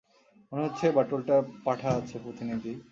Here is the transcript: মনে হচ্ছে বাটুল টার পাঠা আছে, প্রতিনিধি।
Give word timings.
মনে 0.51 0.63
হচ্ছে 0.63 0.85
বাটুল 0.91 1.21
টার 1.27 1.41
পাঠা 1.65 1.89
আছে, 1.99 2.15
প্রতিনিধি। 2.23 2.71